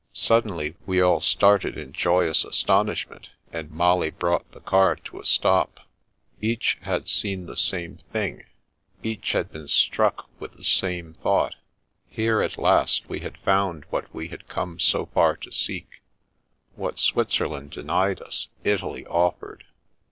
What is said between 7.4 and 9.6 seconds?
the same thing, each had